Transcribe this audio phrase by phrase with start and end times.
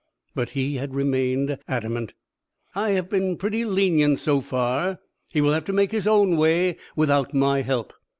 [0.33, 2.15] But he had remained like adamant.
[2.73, 4.97] "I have been pretty lenient so far.
[5.29, 7.93] He will have to make his own way without my help.